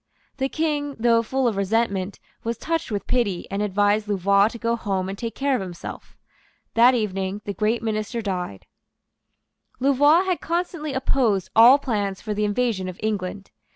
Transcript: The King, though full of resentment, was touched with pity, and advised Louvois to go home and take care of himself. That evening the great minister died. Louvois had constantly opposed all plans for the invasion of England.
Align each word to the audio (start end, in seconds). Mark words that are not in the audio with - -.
The 0.37 0.49
King, 0.49 0.95
though 0.95 1.21
full 1.21 1.47
of 1.47 1.55
resentment, 1.55 2.19
was 2.43 2.57
touched 2.57 2.89
with 2.89 3.05
pity, 3.05 3.45
and 3.51 3.61
advised 3.61 4.07
Louvois 4.07 4.47
to 4.47 4.57
go 4.57 4.75
home 4.75 5.07
and 5.07 5.15
take 5.15 5.35
care 5.35 5.53
of 5.53 5.61
himself. 5.61 6.17
That 6.73 6.95
evening 6.95 7.41
the 7.45 7.53
great 7.53 7.83
minister 7.83 8.19
died. 8.19 8.65
Louvois 9.79 10.23
had 10.23 10.41
constantly 10.41 10.93
opposed 10.95 11.51
all 11.55 11.77
plans 11.77 12.19
for 12.19 12.33
the 12.33 12.45
invasion 12.45 12.89
of 12.89 12.99
England. 13.03 13.51